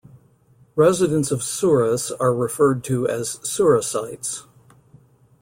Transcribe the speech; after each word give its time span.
Residents 0.75 1.29
of 1.29 1.43
Souris 1.43 2.09
are 2.09 2.33
referred 2.33 2.83
to 2.85 3.07
as 3.07 3.35
Sourisites. 3.43 4.47